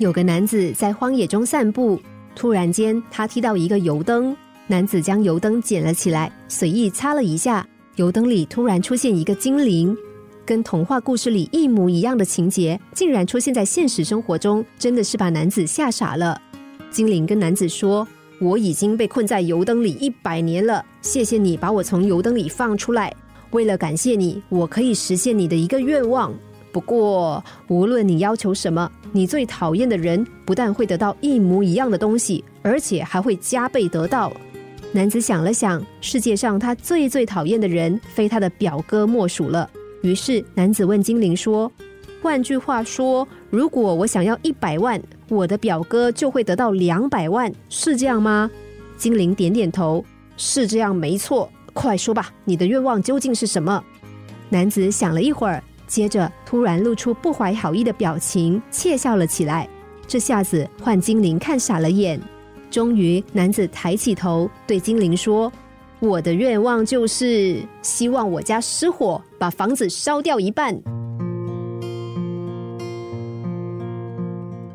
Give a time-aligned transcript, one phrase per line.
[0.00, 2.00] 有个男子在荒野中散步，
[2.34, 4.34] 突然间他踢到一个油灯，
[4.66, 9.94] 男子将油灯捡了起来，随意擦了一下，油灯里突然出现一个精灵，
[10.46, 16.40] 跟童话故事里一模一样的情节，竟然出现在现实生活中，真的是把男子吓傻了。
[16.90, 18.08] 精灵跟男子说
[18.40, 23.14] ：“我已经被困在油灯里一百年了，谢谢你把我从油灯里放出来。
[23.50, 26.32] 为了感谢你，我可以实现你的一个愿望。
[26.72, 34.32] 不过，无论你要求什么，你最讨厌的人不但会得到一模一样的东西，而且还会加倍得到。”
[34.92, 39.68] 男子想了想，世界上他最最讨厌的人，非他的表哥莫属了。
[40.02, 41.70] 于是，男子问精灵说
[42.22, 48.50] ：“换句话说，如果我想要一百万？”我的表哥就会得到两百万，是这样吗？
[48.96, 50.04] 精灵点点头，
[50.36, 51.48] 是这样，没错。
[51.72, 53.84] 快说吧，你的愿望究竟是什么？
[54.48, 59.68] 男子想了一会儿，接着突然露出不怀好意的表情，窃笑了起来。
[60.06, 62.18] 这下子换精灵看傻了眼。
[62.70, 65.52] 终于，男子抬起头对精灵说
[65.98, 70.80] ：“我的愿望就是希望我家失火，把房子烧掉一半。”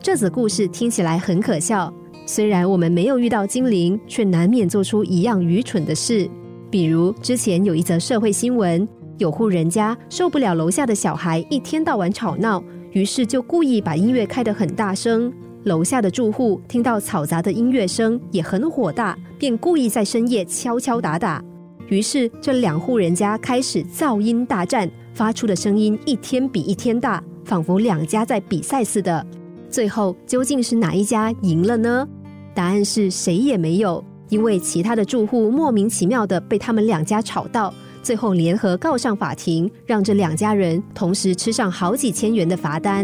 [0.04, 1.94] 这则故事听起来很可笑，
[2.26, 6.30] 虽然我们没有遇到精灵，却难免做出一样愚蠢的事。
[6.70, 8.86] 比如之前有一则社会新闻，
[9.18, 15.32] 有户人家受不了楼下的小孩一天到晚吵闹，于是就故意把音乐开得很大声。
[15.64, 21.44] 楼下的住户听到嘈杂的音乐声也很火大，便故意在深夜敲敲打打。
[21.88, 29.26] 于是这两户人家开始噪音大战，发出的声音一天比一天大，仿佛两家在比赛似的。
[29.70, 32.08] 最后究竟是哪一家赢了呢？
[32.54, 37.74] 答案是谁也没有，因为其他的住户莫名其妙的被他们两家吵到，
[38.06, 43.04] 最后联合告上法庭，让这两家人同时吃上好几千元的罚单。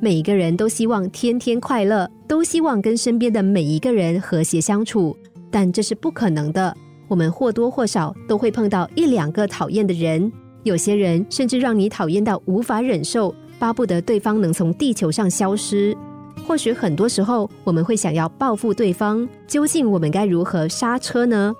[0.00, 5.16] 每一个人都希望天天快乐，都希望跟身边的每一个人和谐相处，
[5.52, 6.76] 但这是不可能的。
[7.06, 10.32] 我们或多或少都会碰到一两个讨厌的人，
[10.64, 13.32] 有些人甚至让你讨厌到无法忍受。
[13.60, 15.96] 巴不得对方能从地球上消失。
[16.44, 21.54] 或许很多时候我们会想要报复对方，究竟我们该如何刹车呢？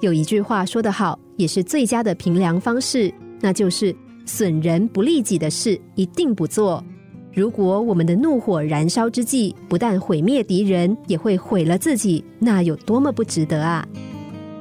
[0.00, 6.84] 有一句话说得好，也是最佳的平凉方式，那就是损人不利己的事一定不做。
[7.32, 13.86] 如果我们的怒火燃烧之际，不但毁灭敌人，也会毁了自己，那有多么不值得啊！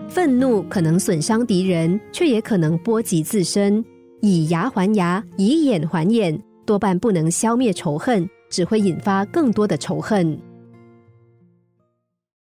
[0.10, 3.84] 愤怒可能损伤敌人，却也可能波及自身。
[4.22, 6.38] 以牙还牙，以眼还眼。
[6.66, 10.38] 多半不能消灭仇恨，只会引发更多的仇恨。